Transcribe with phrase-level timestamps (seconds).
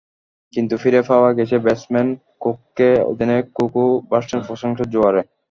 [0.53, 2.07] কিন্তু ফিরে পাওয়া গেছে ব্যাটসম্যান
[2.41, 5.21] কুককে, অধিনায়ক কুকও ভাসছেন প্রশংসার জোয়ারে।